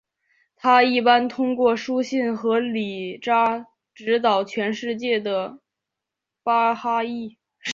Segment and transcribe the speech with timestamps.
[0.55, 5.59] 它一般通过书信和信札指导全世界的
[6.41, 7.37] 巴哈伊。